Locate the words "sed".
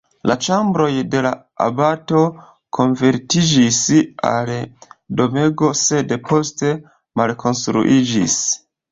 5.81-6.15